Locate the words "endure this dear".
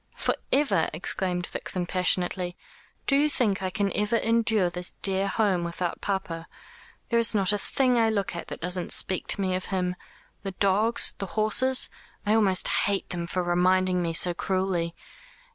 4.15-5.27